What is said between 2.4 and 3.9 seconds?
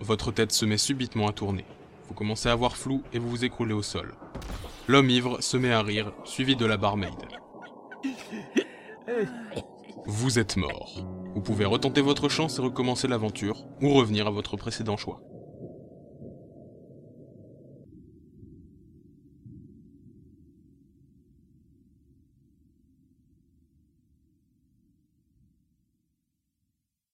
à voir flou et vous vous écroulez au